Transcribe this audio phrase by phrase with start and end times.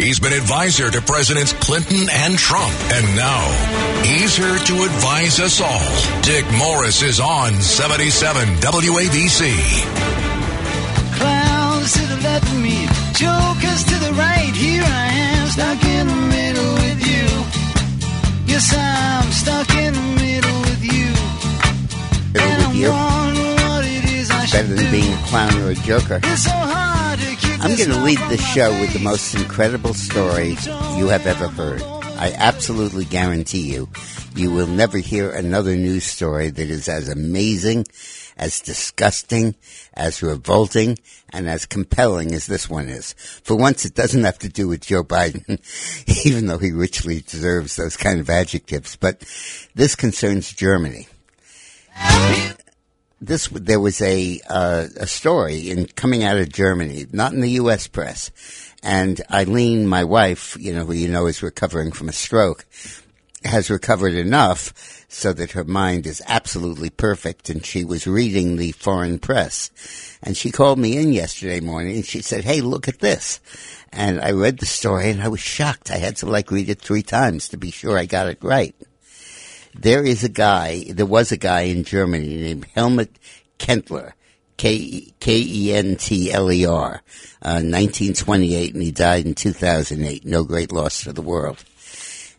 [0.00, 2.72] He's been advisor to Presidents Clinton and Trump.
[2.92, 3.44] And now
[4.02, 6.22] he's here to advise us all.
[6.22, 9.52] Dick Morris is on 77 WABC.
[11.18, 14.52] Clowns to the left of me, jokers to the right.
[14.54, 17.26] Here I am, stuck in the middle with you.
[18.52, 21.08] Yes, I'm stuck in the middle with you.
[22.32, 23.64] Middle And with I'm you?
[23.68, 24.90] what it is I Better than do.
[24.90, 26.20] being a clown or a joker.
[26.22, 29.92] It's so hard to keep I'm going to lead this show with the most incredible
[29.92, 30.56] story
[30.96, 31.82] you have ever heard.
[31.82, 33.90] I absolutely guarantee you,
[34.34, 37.84] you will never hear another news story that is as amazing,
[38.38, 39.56] as disgusting,
[39.92, 40.98] as revolting,
[41.34, 43.12] and as compelling as this one is.
[43.44, 45.60] For once, it doesn't have to do with Joe Biden,
[46.26, 49.20] even though he richly deserves those kind of adjectives, but
[49.74, 51.08] this concerns Germany.
[53.20, 57.50] This there was a uh, a story in coming out of Germany, not in the
[57.50, 57.86] U.S.
[57.86, 58.30] press,
[58.82, 62.64] and Eileen, my wife, you know, who you know is recovering from a stroke,
[63.44, 64.72] has recovered enough
[65.08, 69.70] so that her mind is absolutely perfect, and she was reading the foreign press,
[70.22, 73.40] and she called me in yesterday morning, and she said, "Hey, look at this."
[73.92, 75.90] And I read the story and I was shocked.
[75.90, 78.72] I had to like read it three times to be sure I got it right
[79.74, 83.10] there is a guy, there was a guy in Germany named Helmut
[83.58, 84.14] Kentler,
[84.56, 87.02] K E N T L E R,
[87.42, 90.26] uh, 1928, and he died in 2008.
[90.26, 91.64] No great loss for the world.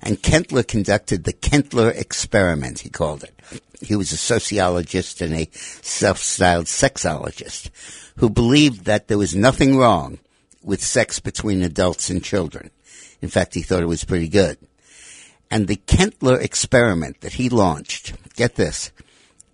[0.04, 3.34] And Kentler conducted the Kentler experiment, he called it.
[3.82, 7.70] He was a sociologist and a self-styled sexologist
[8.18, 10.20] who believed that there was nothing wrong
[10.64, 12.70] with sex between adults and children.
[13.22, 14.58] In fact, he thought it was pretty good.
[15.51, 18.91] And the Kentler experiment that he launched, get this,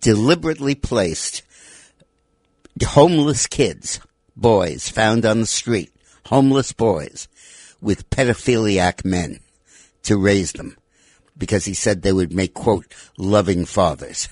[0.00, 1.42] deliberately placed
[2.84, 3.98] homeless kids,
[4.36, 5.92] boys found on the street,
[6.26, 7.26] homeless boys,
[7.80, 9.40] with pedophiliac men
[10.04, 10.76] to raise them
[11.36, 14.28] because he said they would make, quote, loving fathers.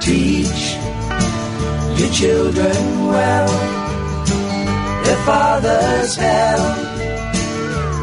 [0.00, 0.74] Teach
[1.98, 5.04] your children well.
[5.04, 6.89] Their father's hell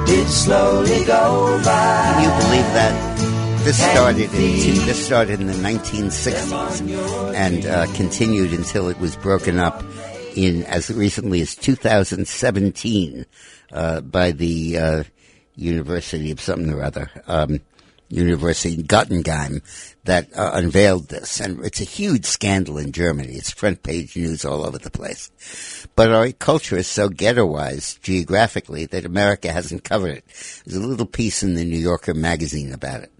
[0.07, 2.13] did slowly go by.
[2.15, 3.17] Can you believe that?
[3.65, 9.59] This started in this started in the 1960s and uh, continued until it was broken
[9.59, 9.83] up
[10.37, 13.25] in as recently as 2017
[13.73, 15.03] uh, by the uh,
[15.57, 17.59] University of something or other, um,
[18.09, 19.61] University in Göttingen,
[20.05, 23.33] that uh, unveiled this, and it's a huge scandal in Germany.
[23.33, 25.85] It's front page news all over the place.
[25.95, 30.25] But our culture is so ghettoized geographically that America hasn't covered it.
[30.65, 33.11] There's a little piece in the New Yorker magazine about it.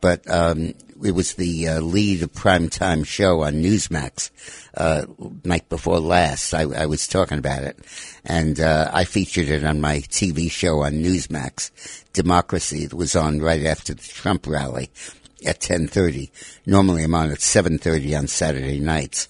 [0.00, 0.74] But um,
[1.04, 4.30] it was the uh, lead of primetime show on Newsmax
[4.76, 5.06] uh,
[5.44, 6.54] night before last.
[6.54, 7.78] I, I was talking about it,
[8.24, 11.70] and uh, I featured it on my TV show on Newsmax,
[12.12, 12.84] Democracy.
[12.84, 14.90] It was on right after the Trump rally
[15.44, 16.30] at 10:30.
[16.66, 19.28] Normally, I'm on at 7:30 on Saturday nights.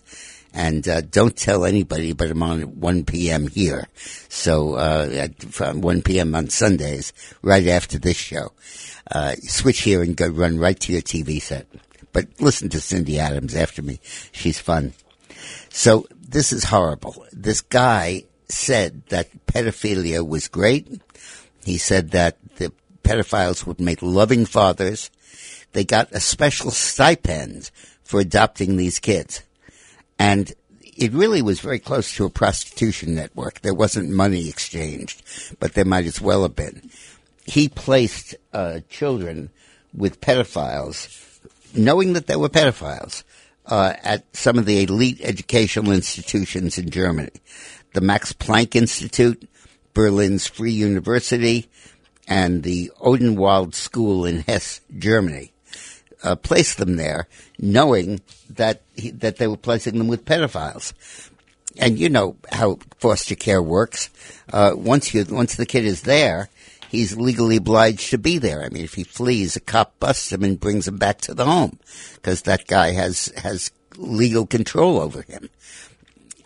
[0.54, 3.48] And uh, don't tell anybody, but I'm on at 1 p.m.
[3.48, 3.88] here.
[4.28, 6.34] So uh, at 1 p.m.
[6.34, 8.52] on Sundays, right after this show.
[9.10, 11.66] Uh, switch here and go run right to your TV set.
[12.12, 14.00] But listen to Cindy Adams after me.
[14.32, 14.92] She's fun.
[15.70, 17.26] So this is horrible.
[17.32, 21.00] This guy said that pedophilia was great.
[21.64, 25.10] He said that the pedophiles would make loving fathers.
[25.72, 27.70] They got a special stipend
[28.02, 29.42] for adopting these kids.
[30.18, 30.52] And
[30.96, 33.60] it really was very close to a prostitution network.
[33.60, 35.22] There wasn't money exchanged,
[35.58, 36.90] but there might as well have been.
[37.46, 39.50] He placed uh, children
[39.94, 41.40] with pedophiles,
[41.74, 43.24] knowing that they were pedophiles,
[43.66, 47.30] uh, at some of the elite educational institutions in Germany.
[47.94, 49.48] The Max Planck Institute,
[49.94, 51.68] Berlin's Free University,
[52.26, 55.52] and the Odenwald School in Hesse, Germany
[56.22, 57.26] uh, placed them there,
[57.58, 60.92] knowing that he, that they were placing them with pedophiles.
[61.78, 64.10] And you know how foster care works.
[64.52, 66.50] Uh, once you once the kid is there,
[66.92, 68.62] he's legally obliged to be there.
[68.62, 71.46] I mean, if he flees, a cop busts him and brings him back to the
[71.46, 71.78] home
[72.16, 75.48] because that guy has has legal control over him.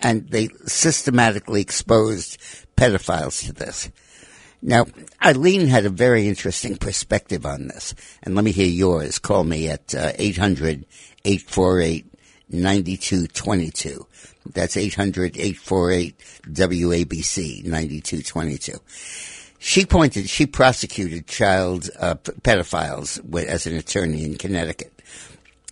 [0.00, 2.38] And they systematically exposed
[2.76, 3.90] pedophiles to this.
[4.62, 4.86] Now,
[5.24, 9.18] Eileen had a very interesting perspective on this, and let me hear yours.
[9.18, 10.86] Call me at uh, 800
[11.24, 12.06] 848
[12.50, 14.06] 9222.
[14.54, 16.18] That's 800 848
[16.52, 18.78] WABC 9222.
[19.66, 24.92] She pointed, she prosecuted child uh, pedophiles as an attorney in Connecticut.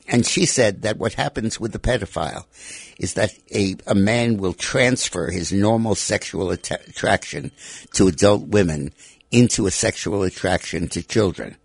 [0.08, 2.44] And she said that what happens with the pedophile
[2.98, 7.52] is that a, a man will transfer his normal sexual att- attraction
[7.92, 8.92] to adult women
[9.30, 11.56] into a sexual attraction to children,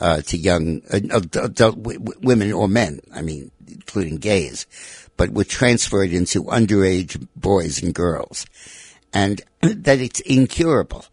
[0.00, 2.98] uh, to young uh, adult w- women or men.
[3.14, 4.66] I mean, including gays,
[5.16, 8.46] but would transfer it into underage boys and girls,
[9.12, 11.04] and that it's incurable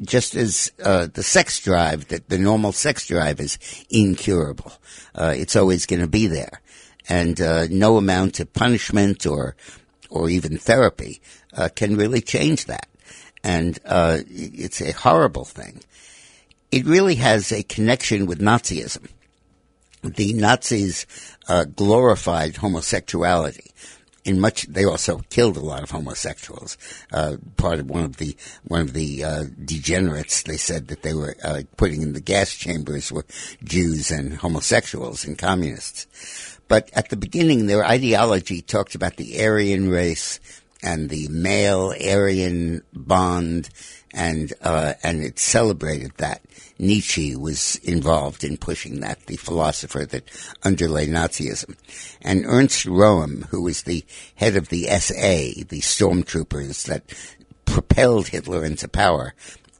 [0.00, 3.58] just as uh, the sex drive, that the normal sex drive is
[3.90, 4.72] incurable.
[5.14, 6.60] Uh, it's always going to be there,
[7.08, 9.56] and uh, no amount of punishment or
[10.10, 11.20] or even therapy
[11.56, 12.86] uh, can really change that.
[13.42, 15.82] And uh, it's a horrible thing.
[16.70, 19.08] It really has a connection with Nazism.
[20.02, 21.06] The Nazis
[21.48, 23.72] uh, glorified homosexuality
[24.24, 26.78] in much they also killed a lot of homosexuals.
[27.12, 31.14] Uh, part of one of the one of the uh, degenerates they said that they
[31.14, 33.26] were uh, putting in the gas chambers were
[33.64, 36.58] Jews and homosexuals and communists.
[36.68, 40.40] But at the beginning, their ideology talked about the Aryan race
[40.82, 43.68] and the male Aryan bond,
[44.12, 46.42] and uh, and it celebrated that.
[46.82, 50.28] Nietzsche was involved in pushing that, the philosopher that
[50.64, 51.76] underlay Nazism.
[52.20, 57.04] And Ernst Röhm, who was the head of the SA, the stormtroopers that
[57.66, 59.32] propelled Hitler into power,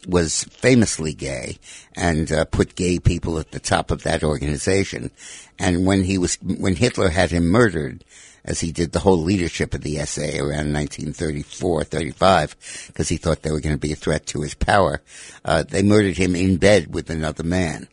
[0.06, 1.58] was famously gay
[1.96, 5.10] and uh, put gay people at the top of that organization.
[5.58, 8.04] And when he was, when Hitler had him murdered,
[8.44, 13.42] as he did the whole leadership of the SA around 1934, 35, because he thought
[13.42, 15.00] they were going to be a threat to his power.
[15.44, 17.88] Uh, they murdered him in bed with another man.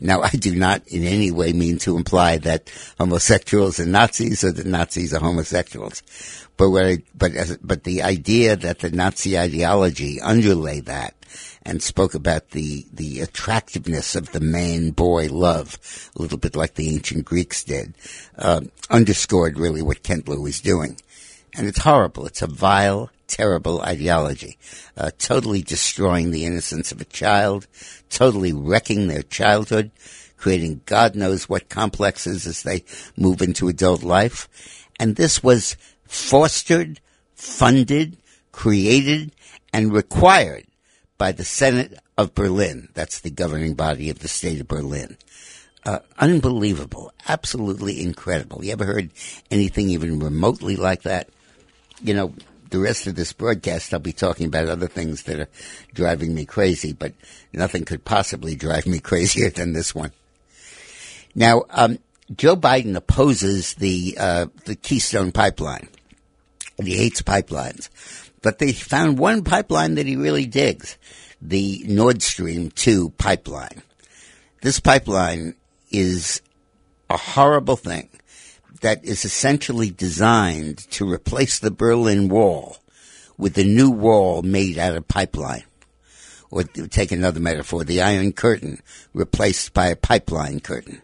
[0.00, 4.52] Now, I do not in any way mean to imply that homosexuals are Nazis or
[4.52, 6.02] that Nazis are homosexuals.
[6.56, 11.14] But what I, but as, but the idea that the Nazi ideology underlay that
[11.62, 15.78] and spoke about the, the attractiveness of the man-boy love,
[16.16, 17.94] a little bit like the ancient Greeks did,
[18.38, 18.60] uh,
[18.90, 20.98] underscored really what Kentler was doing.
[21.56, 22.26] And it's horrible.
[22.26, 24.58] It's a vile, terrible ideology,
[24.96, 27.66] uh, totally destroying the innocence of a child,
[28.10, 29.90] totally wrecking their childhood,
[30.36, 32.84] creating God knows what complexes as they
[33.16, 34.48] move into adult life.
[35.00, 35.76] And this was
[36.06, 37.00] fostered,
[37.34, 38.16] funded,
[38.52, 39.32] created,
[39.72, 40.67] and required
[41.18, 42.88] by the Senate of Berlin.
[42.94, 45.16] That's the governing body of the state of Berlin.
[45.84, 47.12] Uh, unbelievable.
[47.28, 48.64] Absolutely incredible.
[48.64, 49.10] You ever heard
[49.50, 51.28] anything even remotely like that?
[52.02, 52.34] You know,
[52.70, 55.48] the rest of this broadcast, I'll be talking about other things that are
[55.94, 57.12] driving me crazy, but
[57.52, 60.12] nothing could possibly drive me crazier than this one.
[61.34, 61.98] Now, um,
[62.36, 65.88] Joe Biden opposes the uh, the Keystone Pipeline.
[66.82, 67.88] He hates pipelines,
[68.42, 70.96] but they found one pipeline that he really digs:
[71.40, 73.82] the Nord Stream two pipeline.
[74.62, 75.54] This pipeline
[75.90, 76.42] is
[77.08, 78.08] a horrible thing
[78.80, 82.76] that is essentially designed to replace the Berlin Wall
[83.36, 85.64] with a new wall made out of pipeline.
[86.50, 88.80] Or take another metaphor, the Iron Curtain
[89.12, 91.02] replaced by a pipeline curtain.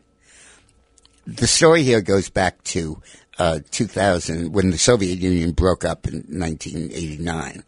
[1.26, 3.00] The story here goes back to
[3.38, 7.64] uh, 2000, when the Soviet Union broke up in 1989.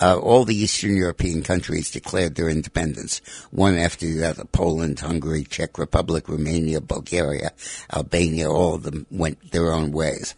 [0.00, 4.44] Uh, all the Eastern European countries declared their independence, one after the other.
[4.44, 7.52] Poland, Hungary, Czech Republic, Romania, Bulgaria,
[7.92, 10.34] Albania, all of them went their own ways.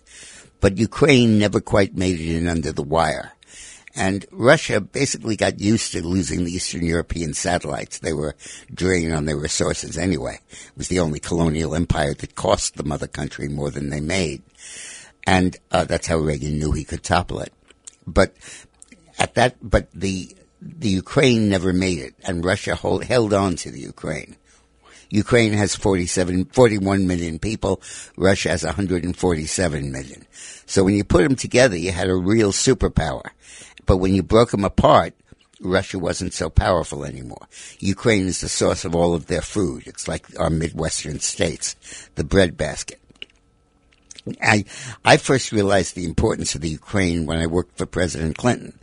[0.61, 3.33] But Ukraine never quite made it in under the wire.
[3.99, 7.99] And Russia basically got used to losing the Eastern European satellites.
[7.99, 8.37] They were
[8.73, 10.39] draining on their resources anyway.
[10.51, 14.43] It was the only colonial empire that cost the mother country more than they made.
[15.27, 17.53] And uh, that's how Reagan knew he could topple it.
[18.07, 18.35] But
[19.19, 23.71] at that, but the the Ukraine never made it, and Russia hold, held on to
[23.71, 24.37] the Ukraine.
[25.11, 27.81] Ukraine has 47, 41 million people.
[28.17, 30.27] Russia has 147 million.
[30.67, 33.31] So when you put them together, you had a real superpower.
[33.85, 35.15] But when you broke them apart,
[35.61, 37.47] Russia wasn't so powerful anymore.
[37.79, 39.87] Ukraine is the source of all of their food.
[39.87, 41.77] It's like our Midwestern states,
[42.17, 43.01] the breadbasket.
[44.43, 44.65] I
[45.05, 48.79] I first realized the importance of the Ukraine when I worked for President Clinton,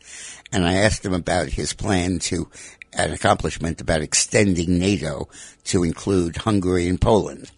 [0.52, 2.50] and I asked him about his plan to
[2.94, 5.28] an accomplishment about extending NATO
[5.66, 7.52] to include Hungary and Poland.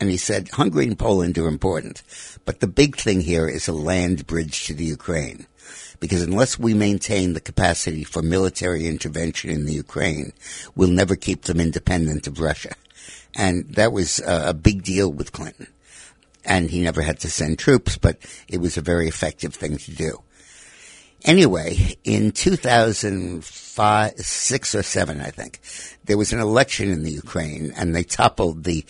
[0.00, 2.02] And he said Hungary and Poland are important,
[2.46, 5.46] but the big thing here is a land bridge to the Ukraine.
[6.00, 10.32] because unless we maintain the capacity for military intervention in the Ukraine,
[10.74, 12.74] we'll never keep them independent of Russia.
[13.36, 15.68] And that was a big deal with Clinton.
[16.50, 19.92] And he never had to send troops, but it was a very effective thing to
[19.92, 20.20] do.
[21.24, 25.60] Anyway, in 2005, six or seven, I think,
[26.06, 28.84] there was an election in the Ukraine and they toppled the,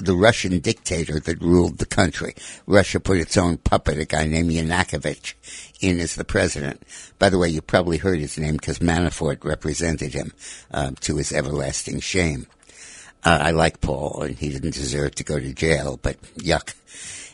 [0.00, 2.36] the Russian dictator that ruled the country.
[2.66, 5.34] Russia put its own puppet, a guy named Yanukovych,
[5.82, 6.82] in as the president.
[7.18, 10.32] By the way, you probably heard his name because Manafort represented him,
[10.70, 12.46] uh, to his everlasting shame.
[13.24, 16.74] Uh, I like Paul and he didn't deserve to go to jail, but yuck.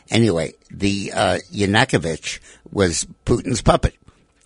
[0.09, 2.39] Anyway, the, uh, Yanukovych
[2.71, 3.95] was Putin's puppet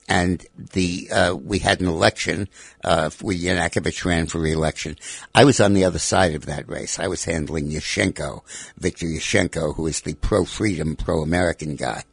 [0.08, 2.48] and the uh, we had an election
[2.84, 4.98] uh, where Yanukovych ran for re-election.
[5.34, 7.00] I was on the other side of that race.
[7.00, 8.42] I was handling Yushchenko,
[8.78, 12.04] Viktor Yushchenko, who is the pro-freedom, pro-American guy,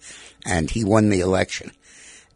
[0.47, 1.73] and he won the election.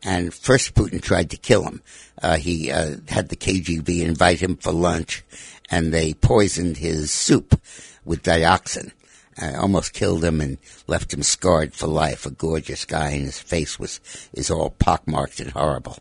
[0.02, 1.82] And first, Putin tried to kill him.
[2.22, 5.24] Uh, he uh, had the KGB invite him for lunch,
[5.70, 7.60] and they poisoned his soup
[8.04, 8.92] with dioxin.
[9.38, 12.24] I almost killed him and left him scarred for life.
[12.24, 14.00] A gorgeous guy, and his face was
[14.32, 15.98] is all pockmarked and horrible.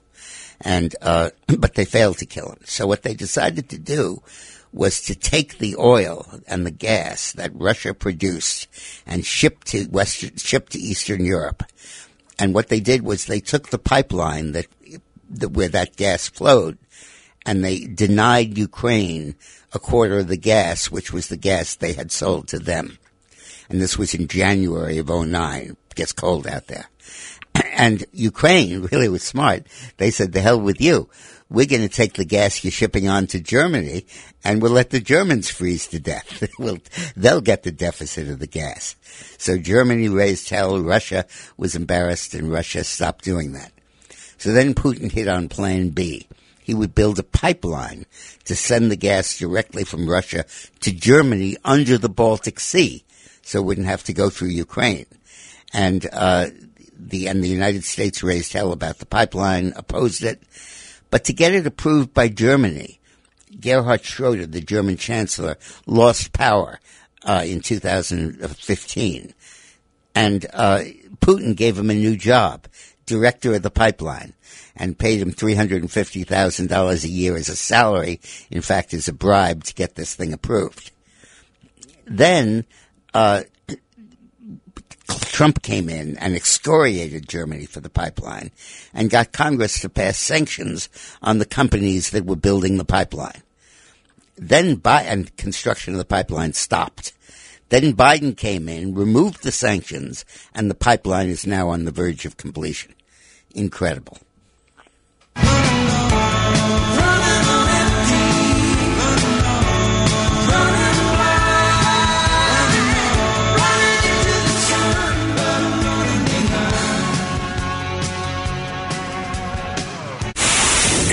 [0.62, 2.60] And uh, but they failed to kill him.
[2.64, 4.22] So what they decided to do
[4.72, 8.68] was to take the oil and the gas that Russia produced
[9.08, 11.64] and ship to Western, ship to Eastern Europe.
[12.38, 14.68] And what they did was they took the pipeline that,
[15.30, 16.78] that where that gas flowed,
[17.46, 19.36] and they denied Ukraine
[19.74, 22.98] a quarter of the gas, which was the gas they had sold to them
[23.70, 25.62] and this was in January of 09.
[25.62, 26.90] It gets cold out there.
[27.78, 29.68] And Ukraine really was smart.
[29.98, 31.10] They said, the hell with you.
[31.50, 34.06] We're going to take the gas you're shipping on to Germany
[34.44, 36.48] and we'll let the Germans freeze to death.
[36.60, 36.80] we'll,
[37.16, 38.96] they'll get the deficit of the gas.
[39.38, 40.80] So Germany raised hell.
[40.80, 41.26] Russia
[41.58, 43.72] was embarrassed and Russia stopped doing that.
[44.38, 46.28] So then Putin hit on plan B.
[46.66, 48.08] He would build a pipeline
[48.46, 50.46] to send the gas directly from Russia
[50.80, 53.04] to Germany under the Baltic Sea
[53.44, 55.06] so it wouldn't have to go through Ukraine.
[55.72, 56.48] And uh,
[56.98, 60.42] the and the United States raised hell about the pipeline, opposed it,
[61.12, 63.00] but to get it approved by Germany,
[63.60, 66.80] Gerhard Schroeder, the German chancellor, lost power
[67.24, 69.34] uh, in 2015,
[70.16, 70.80] and uh,
[71.20, 72.68] Putin gave him a new job,
[73.06, 74.34] director of the pipeline.
[74.76, 78.20] And paid him three hundred and fifty thousand dollars a year as a salary.
[78.52, 80.92] In fact, as a bribe to get this thing approved.
[82.06, 82.66] Then
[83.14, 83.44] uh,
[85.08, 88.52] Trump came in and excoriated Germany for the pipeline
[88.94, 90.90] and got Congress to pass sanctions
[91.22, 93.44] on the companies that were building the pipeline.
[94.38, 97.14] Then and construction of the pipeline stopped.
[97.70, 102.26] Then Biden came in, removed the sanctions, and the pipeline is now on the verge
[102.26, 102.95] of completion.
[103.56, 104.18] Incredible.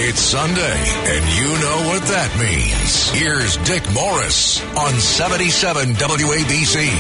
[0.05, 3.09] It's Sunday, and you know what that means.
[3.11, 6.91] Here's Dick Morris on 77 WABC.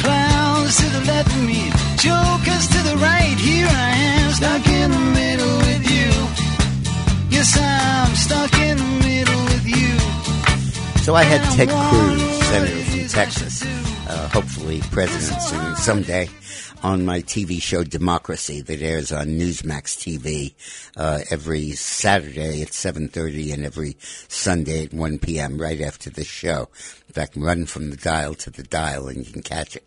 [0.00, 3.36] Clowns to the left of me, jokers to the right.
[3.38, 6.10] Here I am, stuck in the middle with you.
[7.28, 9.98] Yes, I'm stuck in the middle with you.
[11.02, 16.28] So I had Ted Cruz, senator from Texas, uh, hopefully president soon, someday
[16.82, 20.54] on my TV show Democracy that airs on Newsmax TV
[20.96, 23.96] uh, every Saturday at 7:30 and every
[24.28, 25.58] Sunday at 1 p.m.
[25.58, 26.68] right after the show.
[27.08, 29.86] In fact, run from the dial to the dial and you can catch it.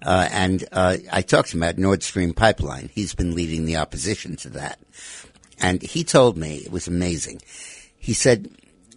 [0.00, 2.90] Uh, and uh, I talked to him about Nord Stream pipeline.
[2.94, 4.78] He's been leading the opposition to that,
[5.60, 7.42] and he told me it was amazing.
[7.98, 8.50] He said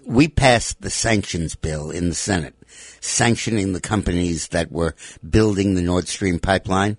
[0.05, 2.55] we passed the sanctions bill in the Senate,
[3.01, 4.95] sanctioning the companies that were
[5.27, 6.97] building the Nord Stream pipeline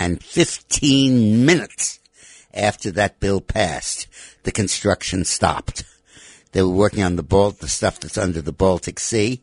[0.00, 2.00] and 15 minutes
[2.52, 4.08] after that bill passed,
[4.42, 5.84] the construction stopped.
[6.52, 9.40] They were working on the Balt, the stuff that's under the Baltic Sea.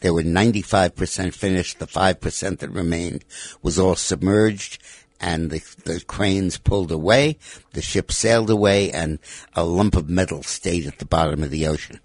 [0.00, 1.78] They were 95% finished.
[1.78, 3.24] The 5% that remained
[3.62, 4.82] was all submerged
[5.20, 7.38] and the, the cranes pulled away.
[7.72, 9.18] The ship sailed away and
[9.54, 12.00] a lump of metal stayed at the bottom of the ocean.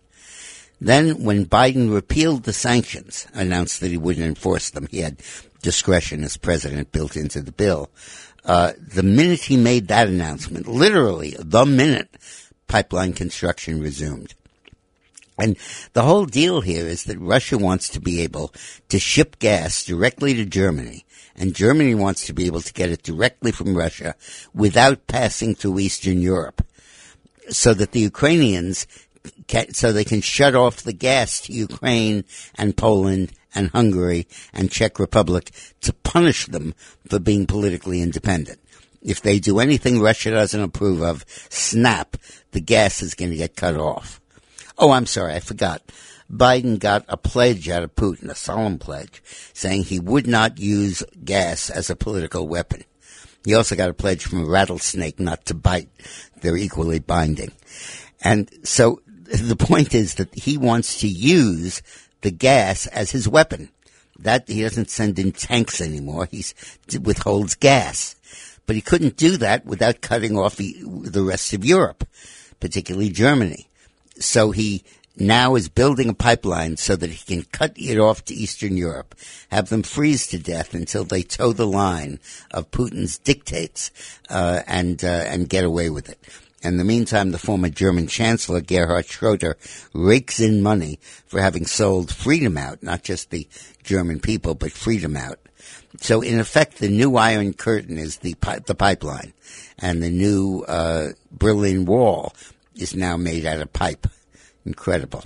[0.81, 5.21] Then when Biden repealed the sanctions, announced that he wouldn't enforce them, he had
[5.63, 7.89] discretion as president built into the bill.
[8.45, 12.09] Uh, the minute he made that announcement, literally the minute,
[12.67, 14.35] pipeline construction resumed.
[15.39, 15.57] And
[15.93, 18.53] the whole deal here is that Russia wants to be able
[18.89, 21.05] to ship gas directly to Germany,
[21.35, 24.13] and Germany wants to be able to get it directly from Russia
[24.53, 26.61] without passing through Eastern Europe,
[27.49, 28.85] so that the Ukrainians
[29.47, 34.71] can, so they can shut off the gas to Ukraine and Poland and Hungary and
[34.71, 36.73] Czech Republic to punish them
[37.07, 38.59] for being politically independent.
[39.01, 42.17] If they do anything Russia doesn't approve of, snap,
[42.51, 44.21] the gas is going to get cut off.
[44.77, 45.81] Oh, I'm sorry, I forgot.
[46.31, 49.21] Biden got a pledge out of Putin, a solemn pledge,
[49.53, 52.83] saying he would not use gas as a political weapon.
[53.45, 55.89] He also got a pledge from a rattlesnake not to bite.
[56.41, 57.51] They're equally binding.
[58.23, 61.81] And so the point is that he wants to use
[62.23, 63.69] the gas as his weapon.
[64.19, 66.27] That he doesn't send in tanks anymore.
[66.29, 66.43] He
[67.01, 68.15] withholds gas.
[68.65, 72.07] But he couldn't do that without cutting off the, the rest of Europe,
[72.59, 73.67] particularly Germany.
[74.19, 74.83] So he
[75.17, 79.15] now is building a pipeline so that he can cut it off to Eastern Europe,
[79.51, 82.19] have them freeze to death until they toe the line
[82.51, 83.91] of Putin's dictates,
[84.29, 86.19] uh, and uh, and get away with it.
[86.63, 89.57] In the meantime, the former German Chancellor Gerhard Schroeder
[89.93, 93.47] rakes in money for having sold freedom out, not just the
[93.83, 95.39] German people, but freedom out.
[95.97, 99.33] So in effect, the new Iron Curtain is the pi- the pipeline,
[99.79, 102.33] and the new uh, Berlin Wall
[102.75, 104.07] is now made out of pipe.
[104.65, 105.23] Incredible.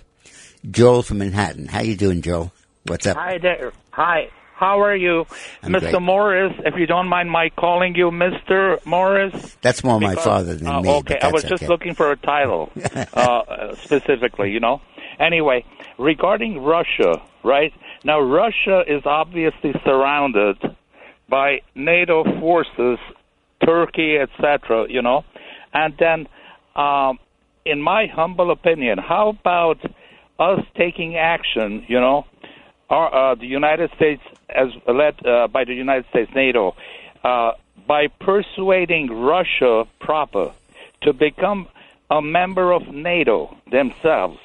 [0.69, 1.67] Joel from Manhattan.
[1.67, 2.51] How you doing, Joel?
[2.85, 3.15] What's up?
[3.17, 3.71] Hi there.
[3.91, 4.29] Hi.
[4.57, 5.27] How are you,
[5.61, 5.91] I'm Mr.
[5.91, 6.01] great.
[6.01, 6.53] Morris?
[6.65, 8.83] If you don't mind my calling you Mr.
[8.87, 9.55] Morris.
[9.61, 10.89] That's more my father than uh, me.
[10.89, 11.67] Okay, I was just okay.
[11.67, 12.71] looking for a title
[13.13, 14.81] uh, specifically, you know.
[15.19, 15.63] Anyway,
[15.99, 17.71] regarding Russia, right
[18.03, 20.57] now, Russia is obviously surrounded
[21.29, 22.97] by NATO forces,
[23.63, 24.87] Turkey, etc.
[24.89, 25.23] You know,
[25.71, 26.27] and then,
[26.75, 27.19] um,
[27.63, 29.77] in my humble opinion, how about
[30.39, 31.85] us taking action?
[31.87, 32.25] You know,
[32.95, 36.75] uh, the United States, as led uh, by the United States NATO,
[37.23, 37.51] uh,
[37.87, 40.51] by persuading Russia proper
[41.01, 41.67] to become
[42.09, 44.39] a member of NATO themselves.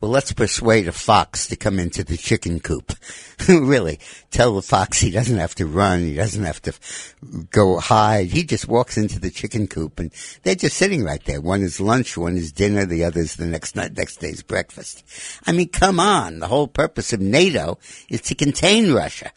[0.00, 2.94] Well, let's persuade a fox to come into the chicken coop.
[3.48, 6.72] really, tell the fox he doesn't have to run, he doesn't have to
[7.50, 8.28] go hide.
[8.28, 10.10] He just walks into the chicken coop, and
[10.42, 11.42] they're just sitting right there.
[11.42, 15.04] One is lunch, one is dinner, the other is the next night, next day's breakfast.
[15.46, 16.38] I mean, come on.
[16.38, 17.76] The whole purpose of NATO
[18.08, 19.32] is to contain Russia.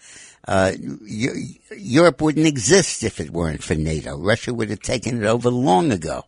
[0.46, 0.74] Uh,
[1.06, 4.18] Europe wouldn't exist if it weren't for NATO.
[4.18, 6.26] Russia would have taken it over long ago.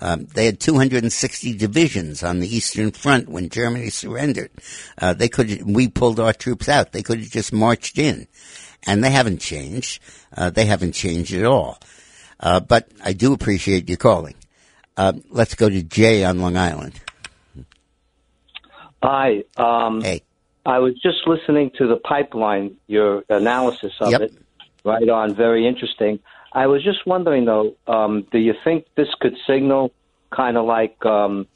[0.00, 4.50] Um, they had 260 divisions on the Eastern Front when Germany surrendered.
[4.98, 6.92] Uh, they could, we pulled our troops out.
[6.92, 8.26] They could have just marched in,
[8.86, 10.02] and they haven't changed.
[10.36, 11.78] Uh, they haven't changed at all.
[12.40, 14.34] Uh, but I do appreciate you calling.
[14.96, 17.00] Uh, let's go to Jay on Long Island.
[19.02, 19.44] Hi.
[19.56, 20.22] Um, Hey,
[20.66, 24.20] I was just listening to the pipeline, your analysis of Yep.
[24.22, 24.32] it.
[24.84, 25.34] Right on.
[25.34, 26.18] Very interesting.
[26.52, 29.92] I was just wondering, though, um, do you think this could signal
[30.30, 31.46] kind of like um,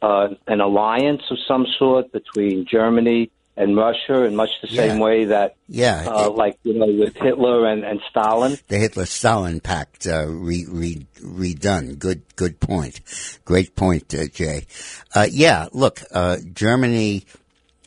[0.00, 5.04] uh, an alliance of some sort between Germany and Russia in much the same Yeah.
[5.04, 8.56] way that, yeah, uh, like, you know, with Hitler and, and Stalin?
[8.68, 11.98] the Hitler-Stalin pact uh, re, re, redone.
[11.98, 13.00] Good, good point.
[13.44, 14.66] Great point, uh, Jay.
[15.14, 17.24] Uh, yeah, look, uh, Germany,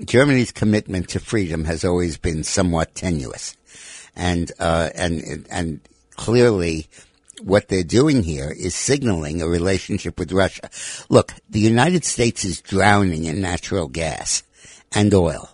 [0.05, 3.55] Germany's commitment to freedom has always been somewhat tenuous,
[4.15, 5.81] and uh, and and
[6.15, 6.87] clearly.
[7.43, 10.69] What they're doing here is signaling a relationship with Russia.
[11.09, 14.43] Look, the United States is drowning in natural gas
[14.91, 15.49] and oil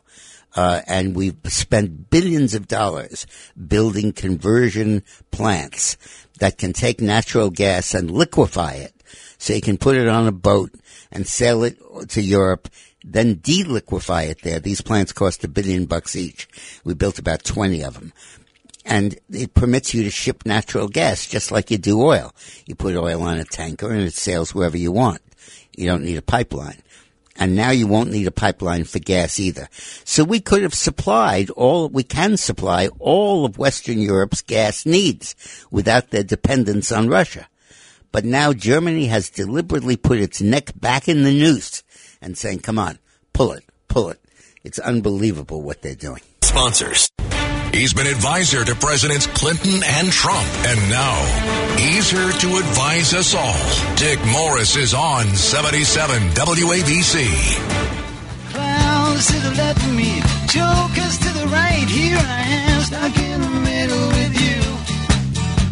[0.58, 3.28] uh, and we've spent billions of dollars
[3.68, 5.98] building conversion plants
[6.40, 8.94] that can take natural gas and liquefy it
[9.38, 10.72] so you can put it on a boat
[11.12, 11.78] and sail it
[12.10, 12.68] to Europe,
[13.14, 14.60] then deliquefy it there.
[14.60, 16.48] These plants cost a billion bucks each.
[16.84, 18.14] We built about 20 of them.
[18.86, 22.34] And it permits you to ship natural gas just like you do oil.
[22.66, 25.22] You put oil on a tanker and it sails wherever you want.
[25.76, 26.82] You don't need a pipeline
[27.38, 29.68] and now you won't need a pipeline for gas either.
[30.04, 35.36] So we could have supplied all, we can supply all of Western Europe's gas needs
[35.72, 37.48] without their dependence on Russia.
[38.12, 41.77] But now Germany has deliberately put its neck back in the noose
[42.22, 43.00] and saying, come on,
[43.34, 44.20] pull it, pull it.
[44.64, 46.22] It's unbelievable what they're doing.
[46.42, 47.10] Sponsors.
[47.74, 50.48] He's been advisor to Presidents Clinton and Trump.
[50.66, 51.16] And now,
[51.78, 53.96] he's here to advise us all.
[53.96, 57.28] Dick Morris is on 77 WABC.
[58.52, 61.86] Clowns to the left of me, jokers to the right.
[61.88, 64.62] Here I am, stuck in the middle with you.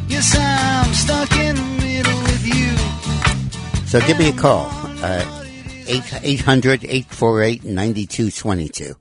[0.08, 3.88] Yes, I'm stuck in the middle with you.
[3.88, 4.69] So give me a call.
[5.01, 5.44] Uh,
[5.88, 8.95] 800 848 9222.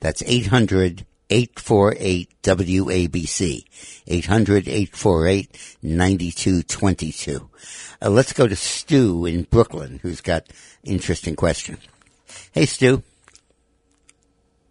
[0.00, 3.64] That's 800 848 WABC.
[4.06, 7.50] 800 848 9222.
[8.02, 10.48] Uh, let's go to Stu in Brooklyn, who's got
[10.82, 11.78] interesting question.
[12.52, 13.02] Hey, Stu.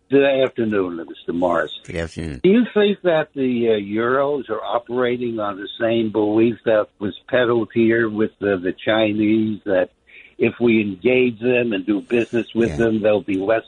[0.09, 1.35] Good afternoon, Mr.
[1.35, 1.71] Morris.
[1.83, 2.39] Good afternoon.
[2.43, 7.15] Do you think that the uh, Euros are operating on the same belief that was
[7.27, 9.91] peddled here with the, the Chinese, that
[10.39, 12.77] if we engage them and do business with Yeah.
[12.77, 13.65] them, they'll be less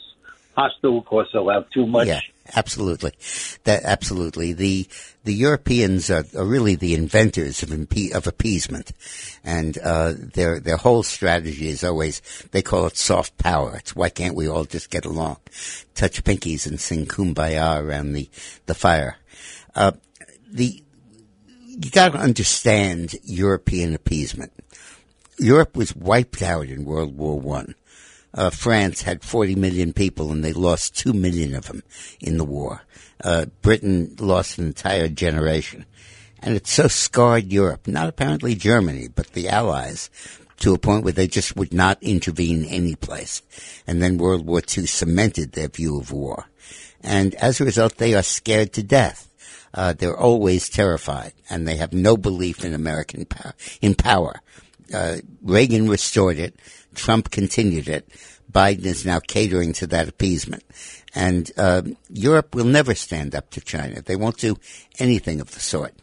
[0.56, 2.08] hostile Of course, they'll have too much?
[2.08, 2.20] Yeah,
[2.56, 3.12] absolutely.
[3.64, 4.54] That absolutely.
[4.54, 4.88] The
[5.24, 8.92] the Europeans are, are really the inventors of impe- of appeasement,
[9.44, 13.78] and uh, their their whole strategy is always they call it soft power.
[13.78, 15.38] It's why can't we all just get along,
[15.96, 18.30] touch pinkies and sing kumbaya around the
[18.66, 19.18] the fire.
[19.76, 19.94] Uh,
[20.52, 20.84] the
[21.68, 24.52] you got to understand European appeasement.
[25.42, 27.74] Europe was wiped out in World War One.
[28.34, 31.84] Uh, France had 40 million people and they lost 2 million of them
[32.20, 32.84] in the war.
[33.24, 35.86] Uh, Britain lost an entire generation.
[36.44, 40.10] And it so scarred Europe, not apparently Germany, but the Allies,
[40.58, 43.42] to a point where they just would not intervene any place.
[43.86, 46.46] And then World War II cemented their view of war.
[47.02, 49.28] And as a result, they are scared to death.
[49.74, 53.54] Uh, they're always terrified, and they have no belief in American power.
[53.82, 54.42] In power,
[54.94, 56.56] uh, Reagan restored it.
[56.96, 58.08] Trump continued it.
[58.52, 60.64] Biden is now catering to that appeasement.
[61.16, 64.02] And uh, Europe will never stand up to China.
[64.02, 64.58] They won't do
[65.00, 65.94] anything of the sort.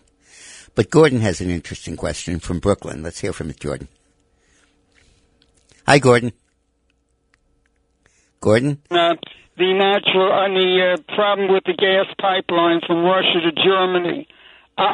[0.74, 3.02] But Gordon has an interesting question from Brooklyn.
[3.02, 3.88] Let's hear from it, Jordan.
[5.86, 6.32] Hi, Gordon.
[8.40, 8.80] Gordon?
[8.90, 9.16] uh,
[9.56, 14.28] the natural and the uh, problem with the gas pipeline from Russia to Germany.
[14.78, 14.86] Uh, uh,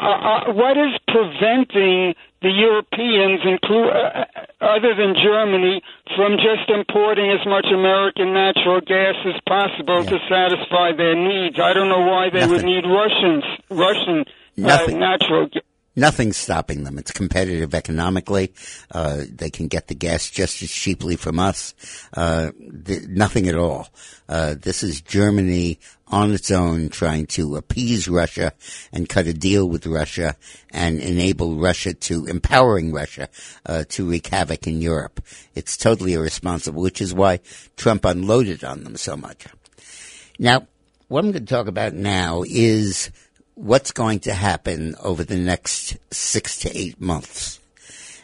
[0.49, 4.25] uh, what is preventing the Europeans, inclu- uh,
[4.59, 5.83] other than Germany,
[6.15, 11.59] from just importing as much American natural gas as possible to satisfy their needs?
[11.59, 14.23] I don't know why they would need Russians, Russian uh,
[14.57, 14.99] Nothing.
[14.99, 15.63] natural gas.
[15.97, 16.97] Nothing's stopping them.
[16.97, 18.51] It's competitive economically.
[18.91, 21.73] Uh, they can get the gas just as cheaply from us.
[22.11, 22.51] Uh,
[22.85, 23.87] th- nothing at all.
[24.27, 25.79] Uh, this is Germany
[26.15, 28.53] on its own trying to appease Russia
[28.93, 30.37] and cut a deal with Russia
[30.71, 33.27] and enable Russia to, empowering Russia,
[33.65, 35.21] uh, to wreak havoc in Europe.
[35.55, 37.41] It's totally irresponsible, which is why
[37.75, 39.45] Trump unloaded on them so much.
[40.39, 40.67] Now,
[41.09, 43.11] what I'm going to talk about now is
[43.55, 47.59] what's going to happen over the next six to eight months.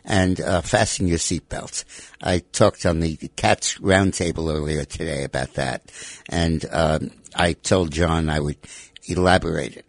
[0.06, 1.84] And uh, fasten your seatbelts.
[2.24, 5.84] I talked on the Cats Roundtable earlier today about that,
[6.28, 8.58] and um, I told John I would
[9.08, 9.86] elaborate it.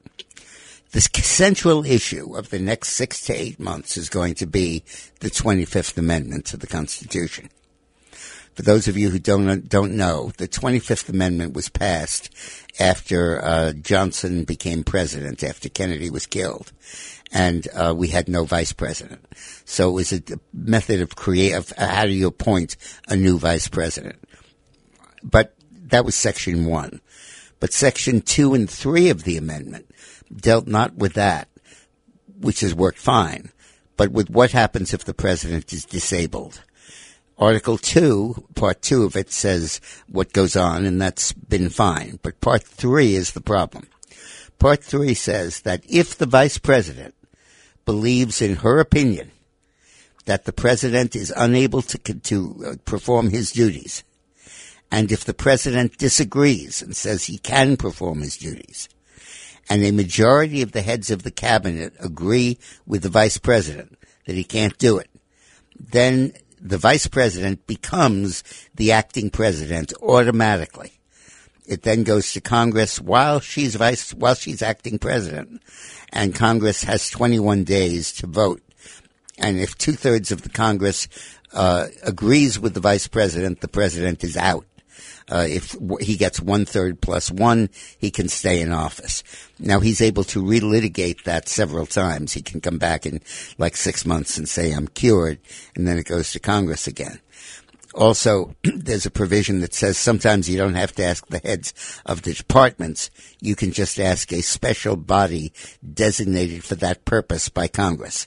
[0.92, 4.85] The central issue of the next six to eight months is going to be
[5.20, 7.48] the 25th Amendment to the Constitution.
[8.55, 12.28] For those of you who don't don't know, the 25th Amendment was passed
[12.78, 16.70] after uh, Johnson became president, after Kennedy was killed,
[17.33, 19.24] and uh, we had no vice president.
[19.64, 22.76] So it was a method of create of how do you appoint
[23.09, 24.22] a new vice president.
[25.22, 25.55] But
[25.87, 27.00] that was Section One.
[27.62, 29.88] But Section Two and Three of the amendment
[30.35, 31.46] dealt not with that,
[32.40, 33.53] which has worked fine,
[33.96, 36.64] but with what happens if the president is disabled.
[37.38, 42.18] Article 2, Part 2 of it says what goes on, and that's been fine.
[42.25, 43.87] But Part 3 is the problem.
[44.59, 47.14] Part 3 says that if the Vice President
[47.85, 49.31] believes, in her opinion,
[50.25, 54.03] that the President is unable to, to uh, perform his duties,
[54.92, 58.88] and if the President disagrees and says he can perform his duties,
[59.68, 64.37] and a majority of the heads of the Cabinet agree with the Vice President that
[64.37, 65.09] he can't do it,
[65.81, 68.44] then the vice president becomes
[68.76, 70.92] the acting president automatically.
[71.66, 75.62] It then goes to Congress while she's vice, while she's acting president,
[76.12, 78.62] and Congress has 21 days to vote.
[79.38, 81.09] And if two thirds of the Congress
[81.52, 84.66] uh, agrees with the vice president, the president is out.
[85.30, 89.22] Uh, if he gets one third plus one, he can stay in office.
[89.58, 92.32] Now he's able to relitigate that several times.
[92.32, 93.20] He can come back in
[93.58, 95.38] like six months and say, I'm cured,
[95.74, 97.20] and then it goes to Congress again.
[97.94, 101.74] Also, there's a provision that says sometimes you don't have to ask the heads
[102.06, 103.11] of the departments.
[103.40, 105.52] You can just ask a special body
[105.92, 108.26] designated for that purpose by Congress.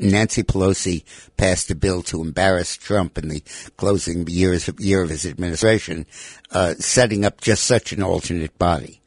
[0.00, 1.04] Nancy Pelosi
[1.36, 3.42] passed a bill to embarrass Trump in the
[3.76, 6.06] closing years of, year of his administration,
[6.52, 9.00] uh, setting up just such an alternate body,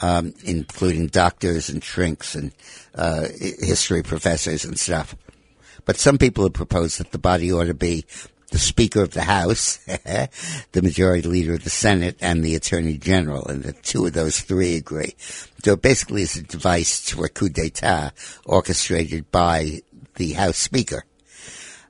[0.00, 2.52] um, including doctors and shrinks and
[2.94, 3.26] uh,
[3.60, 5.16] history professors and stuff.
[5.84, 8.04] But some people have proposed that the body ought to be
[8.50, 9.78] the Speaker of the House,
[10.72, 14.40] the Majority Leader of the Senate, and the Attorney General, and the two of those
[14.40, 15.14] three agree.
[15.64, 18.12] So basically, it's a device for a coup d'état
[18.46, 19.82] orchestrated by
[20.16, 21.04] the House Speaker.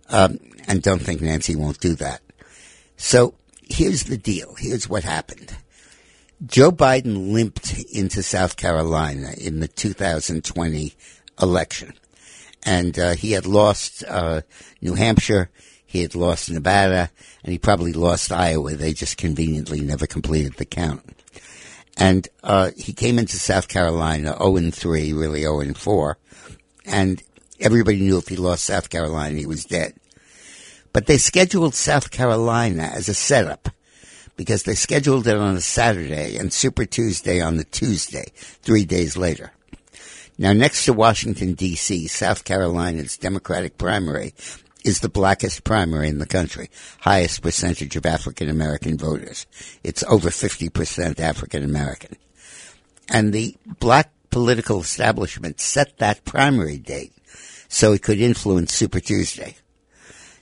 [0.08, 2.20] Um, and don't think Nancy won't do that.
[2.96, 4.54] So here's the deal.
[4.58, 5.54] Here's what happened.
[6.44, 10.94] Joe Biden limped into South Carolina in the 2020
[11.40, 11.94] election.
[12.64, 14.42] And uh, he had lost uh,
[14.80, 15.50] New Hampshire,
[15.84, 17.10] he had lost Nevada,
[17.42, 18.74] and he probably lost Iowa.
[18.74, 21.02] They just conveniently never completed the count.
[21.96, 26.18] And uh, he came into South Carolina 0 and 3, really 0 and 4.
[26.87, 27.22] And
[27.60, 29.94] everybody knew if he lost South Carolina, he was dead.
[30.92, 33.68] But they scheduled South Carolina as a setup
[34.36, 39.16] because they scheduled it on a Saturday and Super Tuesday on the Tuesday, three days
[39.16, 39.52] later.
[40.36, 44.34] Now, next to Washington, D.C., South Carolina's Democratic primary
[44.84, 49.46] is the blackest primary in the country, highest percentage of African American voters.
[49.82, 52.16] It's over 50% African American.
[53.08, 57.12] And the black political establishment set that primary date
[57.74, 59.56] so it could influence Super Tuesday.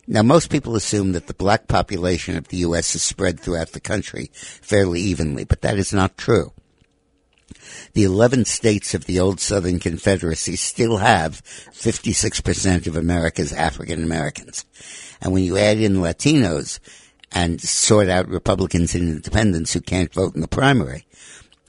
[0.06, 2.94] Now, most people assume that the black population of the U.S.
[2.94, 6.52] is spread throughout the country fairly evenly, but that is not true.
[7.94, 14.66] The 11 states of the old Southern Confederacy still have 56% of America's African Americans.
[15.22, 16.80] And when you add in Latinos
[17.32, 21.06] and sort out Republicans and independents who can't vote in the primary,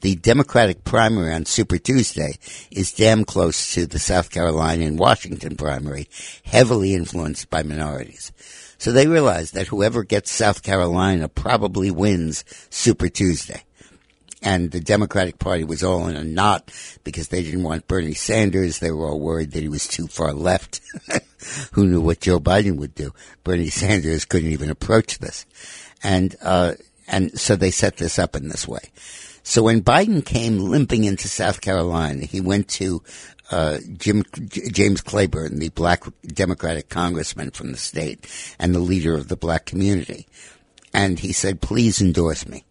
[0.03, 2.37] the Democratic primary on Super Tuesday
[2.69, 6.09] is damn close to the South Carolina and Washington primary,
[6.43, 8.33] heavily influenced by minorities.
[8.77, 13.63] So they realize that whoever gets South Carolina probably wins Super Tuesday.
[14.41, 16.69] And the Democratic Party was all in a knot
[17.05, 18.79] because they didn't want Bernie Sanders.
[18.79, 20.81] They were all worried that he was too far left.
[21.71, 23.13] Who knew what Joe Biden would do?
[23.45, 25.45] Bernie Sanders couldn't even approach this.
[26.03, 26.73] And, uh,
[27.07, 28.91] and so they set this up in this way.
[29.43, 33.03] So when Biden came limping into South Carolina, he went to
[33.51, 38.25] uh, Jim J- James Clyburn, the black Democratic congressman from the state
[38.57, 40.27] and the leader of the black community,
[40.93, 42.63] and he said, "Please endorse me."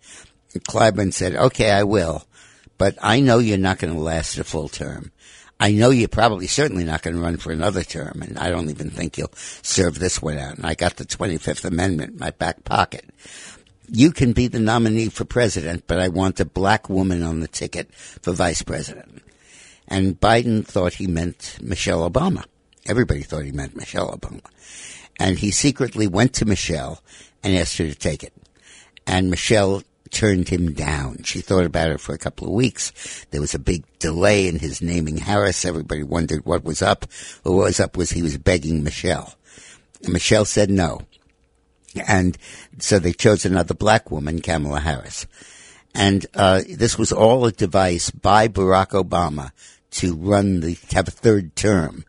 [0.55, 2.25] And Clyburn said, "Okay, I will,
[2.79, 5.13] but I know you're not going to last a full term."
[5.61, 8.71] I know you're probably certainly not going to run for another term, and I don't
[8.71, 9.31] even think you'll
[9.63, 10.57] serve this one out.
[10.57, 13.05] And I got the 25th Amendment in my back pocket
[13.95, 17.49] you can be the nominee for president, but I want a black woman on the
[17.49, 19.23] ticket for vice president.
[19.87, 22.45] And Biden thought he meant Michelle Obama.
[22.87, 24.47] Everybody thought he meant Michelle Obama.
[25.21, 27.03] And he secretly went to Michelle
[27.43, 28.33] and asked her to take it.
[29.07, 31.23] And Michelle turned him down.
[31.25, 33.27] She thought about it for a couple of weeks.
[33.31, 35.67] There was a big delay in his naming Harris.
[35.67, 37.05] Everybody wondered what was up.
[37.43, 39.35] What was up was he was begging Michelle.
[40.03, 41.03] And Michelle said no.
[42.07, 42.39] And
[42.79, 45.27] so they chose another black woman, Kamala Harris.
[45.95, 49.53] And uh, this was all a device by Barack Obama
[49.93, 52.05] to run the have a third term,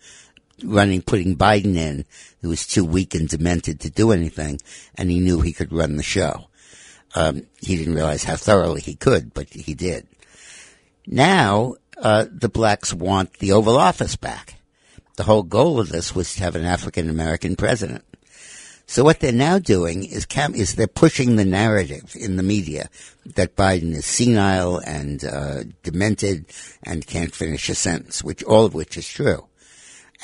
[0.64, 2.06] running putting Biden in,
[2.42, 4.60] who was too weak and demented to do anything,
[4.96, 6.48] and he knew he could run the show.
[7.16, 10.08] Um, he didn't realize how thoroughly he could, but he did.
[11.06, 14.56] Now uh, the blacks want the Oval Office back.
[15.16, 18.04] The whole goal of this was to have an African American president.
[18.86, 22.90] So what they're now doing is cam- is they're pushing the narrative in the media
[23.26, 26.46] that Biden is senile and uh, demented
[26.84, 29.48] and can't finish a sentence, which all of which is true.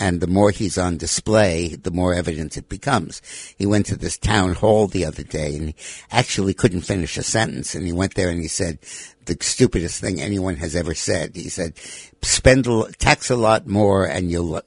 [0.01, 3.21] And the more he's on display, the more evident it becomes.
[3.57, 5.75] He went to this town hall the other day and he
[6.09, 7.75] actually couldn't finish a sentence.
[7.75, 8.79] And he went there and he said
[9.25, 11.35] the stupidest thing anyone has ever said.
[11.35, 11.73] He said,
[12.21, 14.61] spend tax a lot more and you'll uh,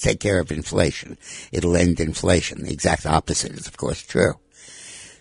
[0.00, 1.18] take care of inflation.
[1.52, 2.64] It'll end inflation.
[2.64, 4.34] The exact opposite is of course true.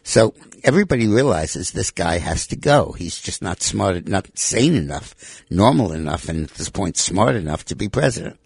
[0.04, 2.92] So everybody realizes this guy has to go.
[2.94, 7.64] He's just not smart, not sane enough, normal enough, and at this point smart enough
[7.66, 8.40] to be president.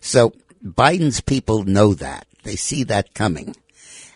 [0.00, 0.32] So
[0.64, 2.26] Biden's people know that.
[2.42, 3.54] They see that coming.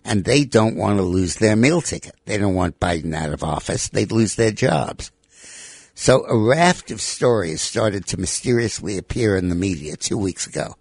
[0.04, 2.14] And they don't want to lose their meal ticket.
[2.26, 3.88] They don't want Biden out of office.
[3.88, 5.11] They'd lose their jobs.
[5.98, 10.76] So a raft of stories started to mysteriously appear in the media two weeks ago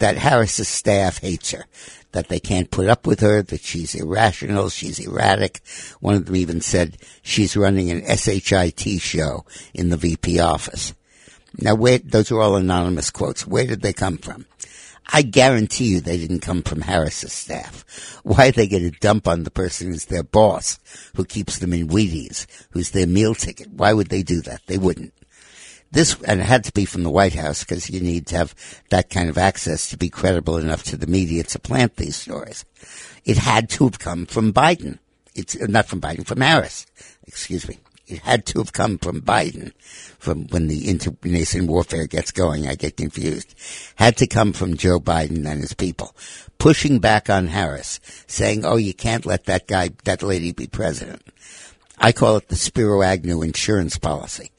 [0.00, 1.64] that Harris's staff hates her,
[2.12, 5.62] that they can't put up with her, that she's irrational, she's erratic.
[6.00, 10.92] One of them even said she's running an SHIT show in the VP office.
[11.58, 13.46] Now, where, those are all anonymous quotes.
[13.46, 14.44] Where did they come from?
[15.12, 18.20] I guarantee you they didn't come from Harris's staff.
[18.22, 20.78] Why they get a dump on the person who's their boss,
[21.16, 23.70] who keeps them in Wheaties, who's their meal ticket?
[23.70, 24.62] Why would they do that?
[24.66, 25.12] They wouldn't.
[25.92, 28.54] This, and it had to be from the White House because you need to have
[28.90, 32.64] that kind of access to be credible enough to the media to plant these stories.
[33.24, 35.00] It had to have come from Biden.
[35.34, 36.86] It's not from Biden, from Harris.
[37.26, 37.78] Excuse me.
[38.10, 39.72] It had to have come from Biden.
[40.18, 43.54] From when the internecine warfare gets going, I get confused.
[43.94, 46.16] Had to come from Joe Biden and his people,
[46.58, 51.22] pushing back on Harris, saying, "Oh, you can't let that guy, that lady, be president."
[51.98, 54.50] I call it the Spiro Agnew insurance policy.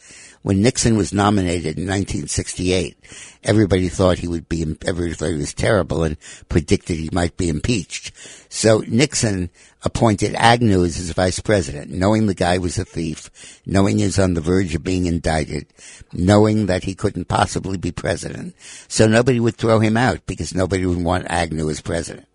[0.44, 2.98] When Nixon was nominated in 1968,
[3.44, 6.18] everybody thought he would be, everybody thought he was terrible and
[6.50, 8.12] predicted he might be impeached.
[8.50, 9.52] So Nixon
[9.84, 13.30] appointed Agnew as his vice president, knowing the guy was a thief,
[13.66, 15.68] knowing he was on the verge of being indicted,
[16.14, 18.56] knowing that he couldn't possibly be president.
[18.88, 22.28] So nobody would throw him out because nobody would want Agnew as president.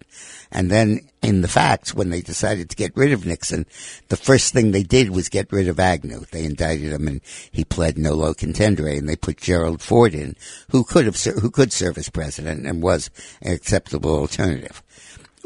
[0.53, 3.67] And then in the facts, when they decided to get rid of Nixon,
[4.09, 6.25] the first thing they did was get rid of Agnew.
[6.31, 10.37] They indicted him and he pled nolo contendere and they put Gerald Ford in,
[10.71, 13.11] who could have, who could serve as president and was
[13.43, 14.83] an acceptable alternative.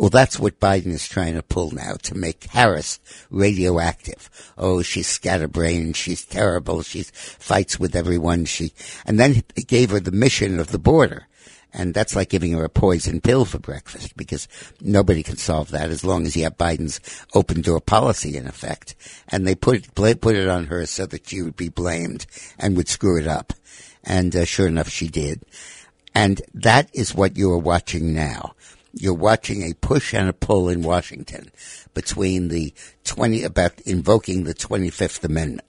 [0.01, 4.31] Well, that's what Biden is trying to pull now to make Harris radioactive.
[4.57, 5.95] Oh, she's scatterbrained.
[5.95, 6.81] She's terrible.
[6.81, 8.47] She fights with everyone.
[8.47, 8.73] She,
[9.05, 11.29] and then he gave her the mission of the border.
[11.75, 14.49] And that's like giving her a poison pill for breakfast because
[14.81, 16.99] nobody can solve that as long as you have Biden's
[17.35, 18.95] open door policy in effect.
[19.29, 22.25] And they put it, put it on her so that she would be blamed
[22.59, 23.53] and would screw it up.
[24.03, 25.43] And uh, sure enough, she did.
[26.15, 28.55] And that is what you are watching now.
[28.93, 31.51] You're watching a push and a pull in Washington
[31.95, 32.73] between the
[33.05, 35.67] 20, about invoking the 25th Amendment.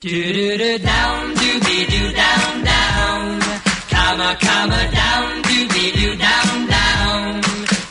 [0.00, 3.40] Do do do down, do be do down down,
[3.90, 7.42] comma comma down, do be do down down,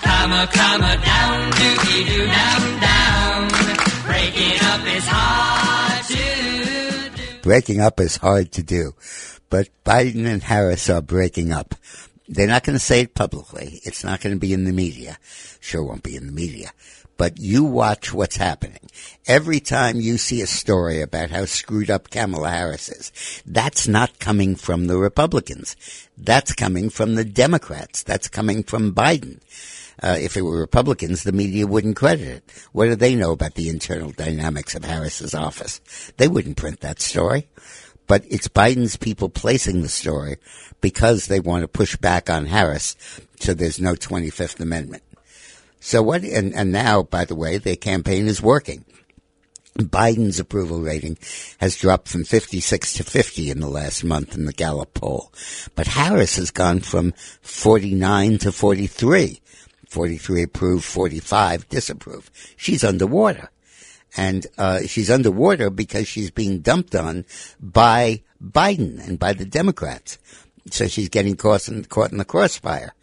[0.02, 3.48] comma comma down, do be do down down.
[4.08, 7.42] Breaking up is hard to do.
[7.44, 8.94] Breaking up is hard to do,
[9.52, 11.76] but Biden and Harris are breaking up.
[12.32, 13.82] They're not going to say it publicly.
[13.84, 15.18] It's not going to be in the media.
[15.60, 16.72] Sure won't be in the media.
[17.18, 18.80] But you watch what's happening.
[19.28, 24.20] Every time you see a story about how screwed up Kamala Harris is, that's not
[24.20, 25.76] coming from the Republicans.
[26.18, 28.04] That's coming from the Democrats.
[28.04, 29.42] That's coming from Biden.
[30.02, 32.52] Uh, if it were Republicans, the media wouldn't credit it.
[32.72, 35.82] What do they know about the internal dynamics of Harris's office?
[36.18, 37.50] They wouldn't print that story.
[38.10, 40.38] But it's Biden's people placing the story
[40.82, 42.98] because they want to push back on Harris
[43.40, 45.04] so there's no 25th Amendment.
[45.80, 48.84] So what, and, and now, by the way, their campaign is working.
[49.78, 51.20] Biden's approval rating
[51.60, 55.32] has dropped from 56 to 50 in the last month in the Gallup poll.
[55.76, 59.40] But Harris has gone from 49 to 43.
[59.88, 62.32] 43 approve, 45 disapprove.
[62.58, 63.52] She's underwater.
[64.18, 67.26] And uh, she's underwater because she's being dumped on
[67.60, 70.18] by Biden and by the Democrats.
[70.72, 72.94] So she's getting caught in, caught in the crossfire.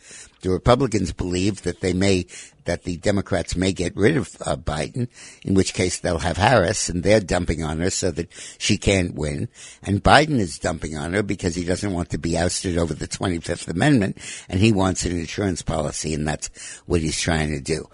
[0.42, 2.26] The Republicans believe that they may,
[2.66, 5.08] that the Democrats may get rid of uh, Biden,
[5.42, 9.14] in which case they'll have Harris, and they're dumping on her so that she can't
[9.14, 9.48] win.
[9.82, 13.08] And Biden is dumping on her because he doesn't want to be ousted over the
[13.08, 16.48] 25th Amendment, and he wants an insurance policy, and that's
[16.86, 17.88] what he's trying to do.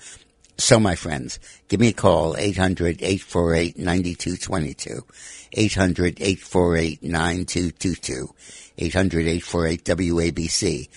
[0.62, 5.02] So, my friends, give me a call, 800-848-9222,
[5.56, 8.28] 800-848-9222,
[8.78, 10.88] 800-848-WABC.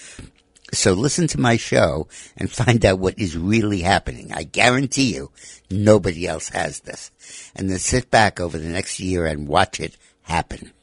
[0.72, 4.32] So listen to my show and find out what is really happening.
[4.32, 5.32] I guarantee you
[5.72, 7.10] nobody else has this.
[7.56, 10.74] And then sit back over the next year and watch it happen.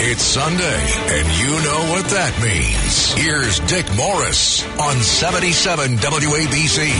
[0.00, 0.80] It's Sunday,
[1.14, 3.12] and you know what that means.
[3.14, 6.90] Here's Dick Morris on 77 WABC.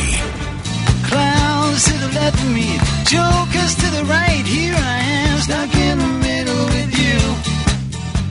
[1.09, 4.45] Clowns to the left of me, jokers to the right.
[4.45, 7.19] Here I am, stuck in the middle with you.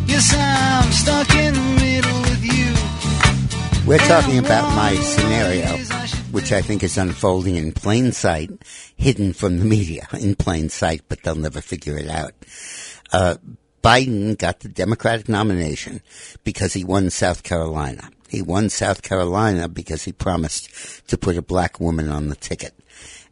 [0.08, 3.88] Yes, I'm stuck in the middle with you.
[3.88, 5.78] We're talking about my scenario,
[6.32, 8.52] which I think is unfolding in plain sight,
[8.96, 12.34] hidden from the media in plain sight, but they'll never figure it out.
[13.12, 13.36] Uh,
[13.84, 16.02] Biden got the Democratic nomination
[16.44, 18.10] because he won South Carolina.
[18.30, 22.74] He won South Carolina because he promised to put a black woman on the ticket.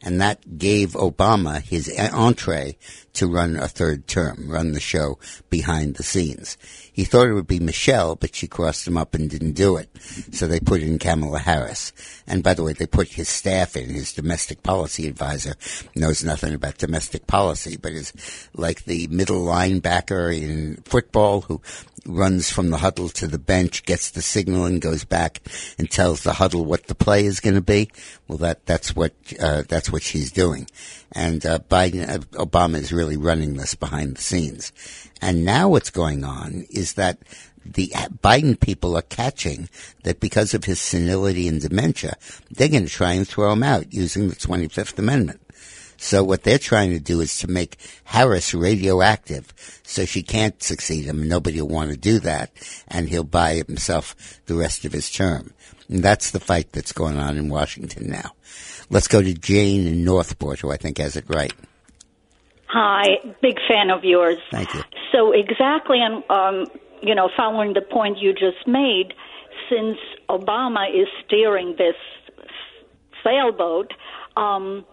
[0.01, 2.77] And that gave Obama his entree
[3.13, 5.17] to run a third term, run the show
[5.49, 6.57] behind the scenes.
[6.91, 9.89] He thought it would be Michelle, but she crossed him up and didn't do it.
[10.31, 11.93] So they put in Kamala Harris.
[12.27, 13.89] And by the way, they put his staff in.
[13.89, 15.55] His domestic policy advisor
[15.95, 18.13] knows nothing about domestic policy, but is
[18.53, 21.61] like the middle linebacker in football who
[22.05, 25.41] runs from the huddle to the bench, gets the signal, and goes back
[25.77, 27.89] and tells the huddle what the play is going to be.
[28.27, 30.67] Well, that that's what uh, that's what she's doing,
[31.11, 34.71] and uh, Biden uh, Obama is really running this behind the scenes.
[35.21, 37.19] And now what's going on is that
[37.65, 37.87] the
[38.23, 39.69] Biden people are catching
[40.03, 42.15] that because of his senility and dementia,
[42.51, 45.41] they're going to try and throw him out using the 25th Amendment.
[45.97, 51.05] So what they're trying to do is to make Harris radioactive so she can't succeed
[51.05, 51.27] him.
[51.27, 52.51] Nobody will want to do that.
[52.87, 54.15] And he'll buy himself
[54.45, 55.53] the rest of his term.
[55.89, 58.31] And that's the fight that's going on in Washington now.
[58.89, 61.53] Let's go to Jane in Northport, who I think has it right.
[62.67, 64.37] Hi, big fan of yours.
[64.51, 64.83] Thank you.
[65.11, 66.67] So exactly, on um,
[67.01, 69.13] you know, following the point you just made,
[69.69, 69.97] since
[70.29, 71.95] Obama is steering this
[73.23, 73.93] sailboat,
[74.35, 74.85] um,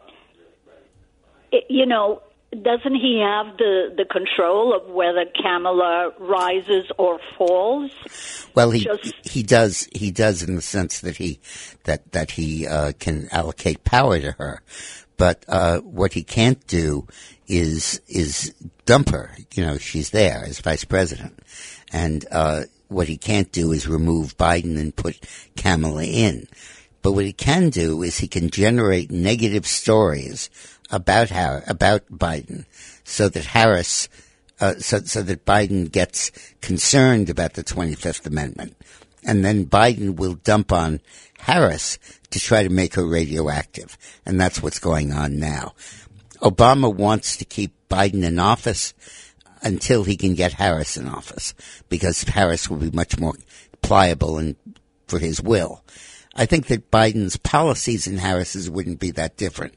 [1.53, 2.22] it, you know,
[2.62, 7.90] doesn't he have the, the control of whether Kamala rises or falls?
[8.55, 11.40] Well, he Just- he does he does in the sense that he
[11.84, 14.61] that that he uh, can allocate power to her,
[15.16, 17.07] but uh, what he can't do
[17.46, 19.30] is is dump her.
[19.55, 21.38] You know, she's there as vice president,
[21.90, 25.18] and uh, what he can't do is remove Biden and put
[25.57, 26.46] Kamala in.
[27.00, 30.50] But what he can do is he can generate negative stories
[30.93, 32.66] about Har- about Biden,
[33.03, 34.09] so that Harris,
[34.61, 36.30] uh, so so that Biden gets
[36.61, 38.76] concerned about the Twenty Fifth Amendment,
[39.24, 41.01] and then Biden will dump on
[41.38, 41.99] Harris
[42.30, 45.72] to try to make her radioactive, and that's what's going on now.
[46.40, 48.95] Obama wants to keep Biden in office
[49.62, 51.55] until he can get Harris in office,
[51.88, 53.34] because Harris will be much more
[53.80, 54.57] pliable and
[55.07, 55.82] for his will.
[56.35, 59.74] I think that Biden's policies and Harris's wouldn't be that different.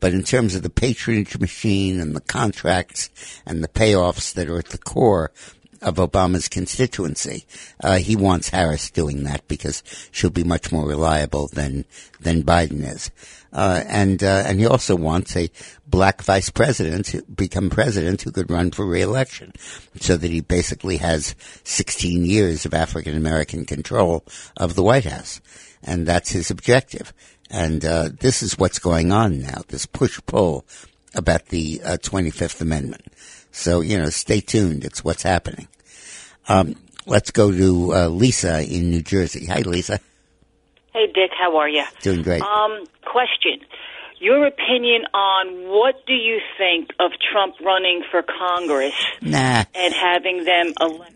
[0.00, 3.10] But in terms of the patronage machine and the contracts
[3.46, 5.32] and the payoffs that are at the core
[5.80, 7.44] of Obama's constituency,
[7.82, 11.84] uh, he wants Harris doing that because she'll be much more reliable than
[12.20, 13.10] than Biden is.
[13.52, 15.50] Uh, and uh, and he also wants a
[15.86, 19.52] black vice president to become president who could run for reelection,
[20.00, 24.24] so that he basically has 16 years of African American control
[24.56, 25.40] of the White House,
[25.86, 27.12] and that's his objective.
[27.50, 29.62] And uh, this is what's going on now.
[29.68, 30.64] This push pull
[31.14, 33.06] about the uh, 25th Amendment.
[33.52, 34.84] So you know, stay tuned.
[34.84, 35.68] It's what's happening.
[36.48, 36.74] Um,
[37.06, 39.46] let's go to uh, Lisa in New Jersey.
[39.46, 40.00] Hi, Lisa.
[40.92, 41.84] Hey, Dick, how are you?
[42.02, 42.42] Doing great.
[42.42, 43.60] Um, question.
[44.20, 49.64] Your opinion on what do you think of Trump running for Congress Nah.
[49.74, 51.13] and having them elect.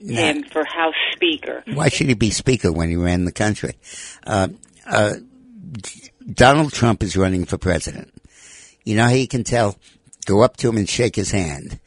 [0.00, 1.62] Him for House Speaker?
[1.66, 3.74] Why should he be speaker when he ran the country?
[4.26, 4.48] Uh,
[4.86, 5.14] uh,
[6.32, 8.12] Donald Trump is running for president.
[8.84, 9.76] You know how you can tell?
[10.26, 11.80] Go up to him and shake his hand,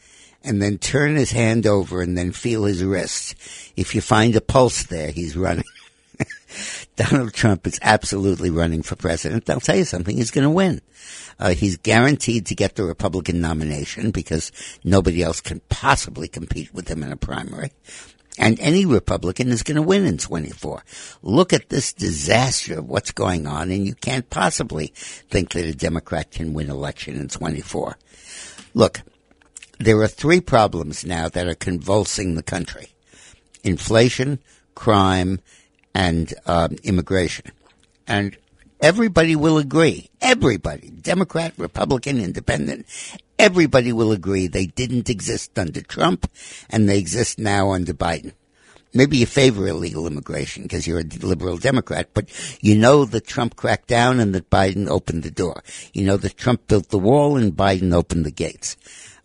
[0.44, 3.36] and then turn his hand over and then feel his wrist.
[3.76, 5.66] If you find a pulse there, he's running.
[6.96, 9.50] Donald Trump is absolutely running for president.
[9.50, 10.82] I'll tell you something, he's going to win.
[11.40, 14.52] Uh, he's guaranteed to get the Republican nomination because
[14.84, 17.72] nobody else can possibly compete with him in a primary.
[18.38, 20.84] And any Republican is going to win in 24.
[21.22, 25.76] Look at this disaster of what's going on, and you can't possibly think that a
[25.76, 27.98] Democrat can win election in 24.
[28.74, 29.02] Look,
[29.80, 32.88] there are three problems now that are convulsing the country.
[33.64, 34.40] Inflation,
[34.74, 35.40] crime,
[35.94, 37.52] and um, immigration.
[38.08, 38.38] And
[38.82, 40.10] everybody will agree.
[40.22, 42.86] Everybody, Democrat, Republican, Independent,
[43.40, 46.30] everybody will agree they didn't exist under Trump
[46.70, 48.34] and they exist now under Biden.
[48.96, 52.30] Maybe you favor illegal immigration because you're a liberal Democrat, but
[52.62, 55.64] you know that Trump cracked down and that Biden opened the door.
[55.94, 58.78] You know that Trump built the wall and Biden opened the gates.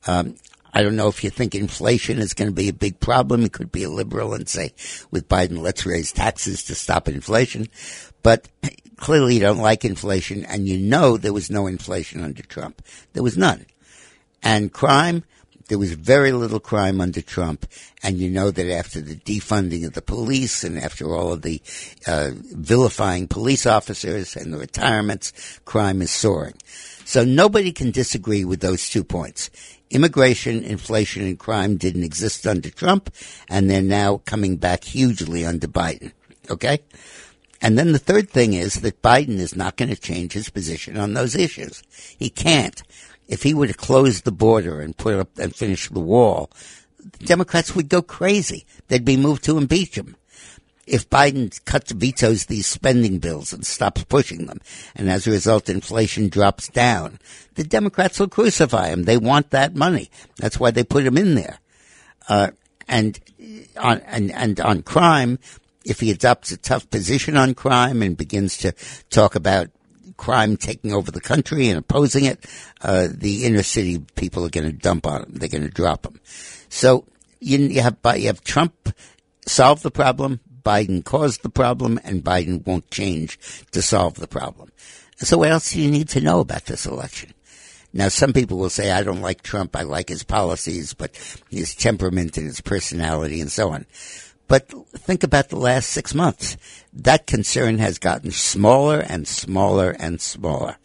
[0.07, 0.37] Um,
[0.73, 3.43] I don't know if you think inflation is going to be a big problem.
[3.43, 4.73] You could be a liberal and say,
[5.11, 7.69] with Biden, let's raise taxes to stop inflation.
[8.23, 8.49] But
[8.97, 12.83] clearly you don't like inflation and you know there was no inflation under Trump.
[13.13, 13.67] There was none.
[14.43, 15.25] And crime,
[15.69, 17.67] there was very little crime under Trump.
[18.03, 21.63] And you know that after the defunding of the police and after all of the
[22.07, 26.55] uh, vilifying police officers and the retirements, crime is soaring.
[27.05, 29.51] So nobody can disagree with those two points.
[29.91, 33.15] Immigration, inflation, and crime didn't exist under Trump,
[33.49, 36.13] and they're now coming back hugely under Biden.
[36.51, 36.81] Okay?
[37.61, 40.97] And then the third thing is that Biden is not going to change his position
[40.97, 41.83] on those issues.
[42.19, 42.83] He can't.
[43.27, 46.51] If he were to close the border and put up and finish the wall,
[46.99, 48.67] the Democrats would go crazy.
[48.89, 50.17] They'd be moved to impeach him.
[50.89, 54.61] If Biden cuts, vetoes these spending bills and stops pushing them,
[54.97, 57.19] and as a result inflation drops down,
[57.55, 59.05] the Democrats will crucify him.
[59.05, 60.11] They want that money.
[60.37, 61.59] That's why they put him in there.
[62.29, 62.51] Uh,
[62.89, 63.21] And
[63.77, 65.39] on and, and on crime,
[65.85, 68.73] if he adopts a tough position on crime and begins to
[69.11, 69.69] talk about
[70.17, 72.47] crime taking over the country and opposing it,
[72.81, 75.33] uh, the inner city people are going to dump on him.
[75.35, 76.19] They're going to drop him.
[76.71, 77.05] So
[77.41, 78.73] you, you have you have Trump
[79.45, 83.39] solve the problem, Biden caused the problem, and Biden won't change
[83.71, 84.71] to solve the problem.
[85.17, 87.33] So what else do you need to know about this election?
[87.95, 89.75] Now, some people will say, I don't like Trump.
[89.75, 91.17] I like his policies, but
[91.49, 93.87] his temperament and his personality and so on.
[94.47, 96.59] But think about the last six months.
[96.93, 100.77] That concern has gotten smaller and smaller and smaller.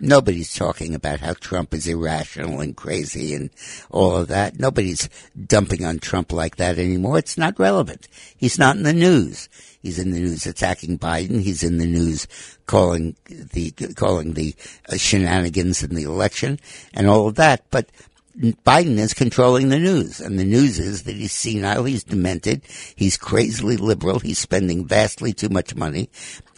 [0.00, 3.50] Nobody's talking about how Trump is irrational and crazy and
[3.90, 4.58] all of that.
[4.58, 5.08] Nobody's
[5.46, 7.18] dumping on Trump like that anymore.
[7.18, 8.06] It's not relevant.
[8.36, 9.48] He's not in the news.
[9.82, 11.40] He's in the news attacking Biden.
[11.40, 12.28] He's in the news
[12.66, 14.54] calling the calling the
[14.88, 16.60] uh, shenanigans in the election
[16.94, 17.64] and all of that.
[17.70, 17.90] But
[18.38, 22.62] Biden is controlling the news, and the news is that he's senile, he's demented,
[22.94, 26.08] he's crazily liberal, he's spending vastly too much money,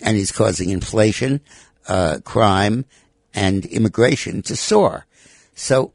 [0.03, 1.41] and he's causing inflation,
[1.89, 2.85] uh, crime,
[3.35, 5.07] and immigration to soar.
[5.55, 5.93] So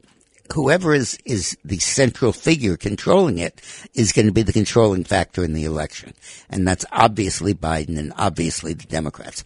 [0.54, 3.60] whoever is, is the central figure controlling it
[3.94, 6.14] is going to be the controlling factor in the election.
[6.48, 9.44] And that's obviously Biden and obviously the Democrats.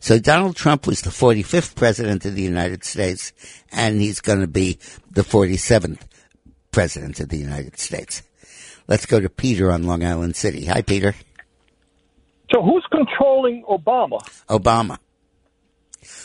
[0.00, 3.32] So Donald Trump was the 45th president of the United States
[3.72, 4.78] and he's going to be
[5.10, 6.00] the 47th
[6.72, 8.22] president of the United States.
[8.88, 10.64] Let's go to Peter on Long Island City.
[10.66, 11.14] Hi, Peter.
[12.52, 14.18] So who's controlling Obama?
[14.48, 14.98] Obama.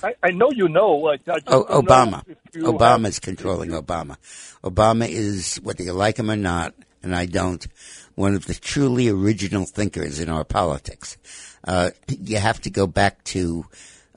[0.03, 1.07] I, I know you know.
[1.07, 2.23] I, I Oh, know Obama.
[2.53, 4.17] you Obama is controlling Obama.
[4.63, 6.73] Obama is, whether you like him or not,
[7.03, 7.65] and I don't,
[8.15, 11.17] one of the truly original thinkers in our politics.
[11.63, 13.65] Uh, you have to go back to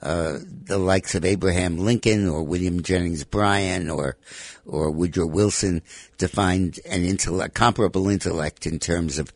[0.01, 4.17] uh, the likes of Abraham Lincoln or William Jennings Bryan or
[4.65, 5.81] or Woodrow Wilson
[6.19, 9.33] to find an intellect, comparable intellect in terms of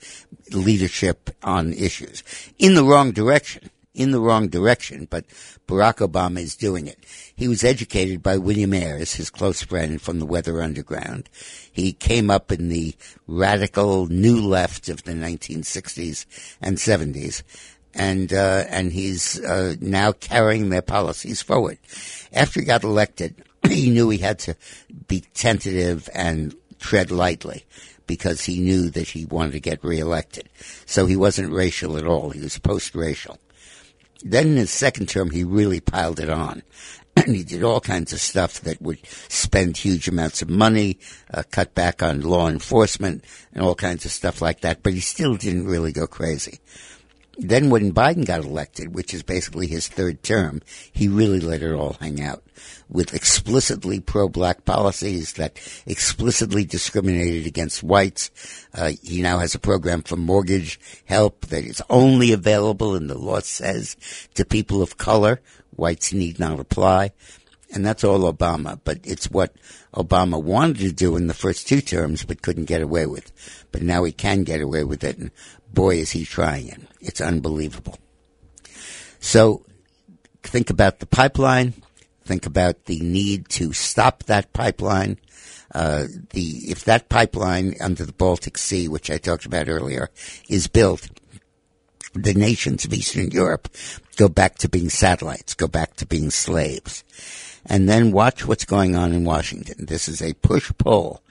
[0.51, 2.23] leadership on issues
[2.59, 5.25] in the wrong direction in the wrong direction, but
[5.67, 6.97] Barack Obama is doing it.
[7.35, 11.29] He was educated by William Ayers, his close friend from the Weather Underground.
[11.71, 12.95] He came up in the
[13.27, 16.25] radical new left of the 1960s
[16.61, 17.43] and 70s.
[17.95, 21.77] And, uh, and he's, uh, now carrying their policies forward.
[22.31, 23.35] After he got elected,
[23.69, 24.55] he knew he had to
[25.07, 27.65] be tentative and tread lightly
[28.07, 30.49] because he knew that he wanted to get reelected.
[30.87, 32.31] So he wasn't racial at all.
[32.31, 33.37] He was post-racial.
[34.23, 36.63] Then in his second term, he really piled it on.
[37.15, 40.97] And he did all kinds of stuff that would spend huge amounts of money,
[41.31, 44.81] uh, cut back on law enforcement, and all kinds of stuff like that.
[44.81, 46.59] But he still didn't really go crazy.
[47.37, 50.61] Then when Biden got elected, which is basically his third term,
[50.91, 52.43] he really let it all hang out
[52.89, 58.29] with explicitly pro-black policies that explicitly discriminated against whites.
[58.73, 63.17] Uh, he now has a program for mortgage help that is only available, and the
[63.17, 63.97] law says,
[64.35, 65.41] to people of color.
[65.75, 67.13] Whites need not apply.
[67.73, 69.55] And that's all Obama, but it's what
[69.95, 73.31] Obama wanted to do in the first two terms, but couldn't get away with.
[73.71, 75.31] But now he can get away with it, and
[75.73, 76.81] boy, is he trying it.
[77.01, 77.97] It's unbelievable.
[79.19, 79.65] So
[80.43, 81.73] think about the pipeline.
[82.25, 85.17] Think about the need to stop that pipeline.
[85.73, 90.09] Uh, the if that pipeline under the Baltic Sea, which I talked about earlier,
[90.47, 91.09] is built,
[92.13, 93.67] the nations of Eastern Europe
[94.15, 97.03] go back to being satellites, go back to being slaves.
[97.65, 99.85] And then watch what's going on in Washington.
[99.85, 101.23] This is a push-pull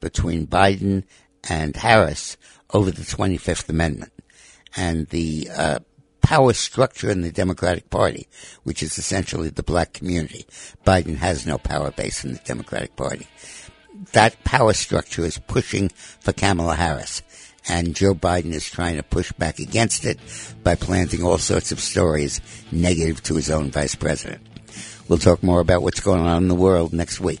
[0.00, 1.02] between Biden
[1.48, 2.36] and Harris
[2.72, 4.12] over the 25th Amendment
[4.76, 5.78] and the uh,
[6.20, 8.28] power structure in the Democratic Party,
[8.62, 10.46] which is essentially the black community.
[10.86, 13.26] Biden has no power base in the Democratic Party.
[14.12, 17.22] That power structure is pushing for Kamala Harris.
[17.68, 20.18] And Joe Biden is trying to push back against it
[20.64, 22.40] by planting all sorts of stories
[22.72, 24.46] negative to his own vice president.
[25.08, 27.40] We'll talk more about what's going on in the world next week.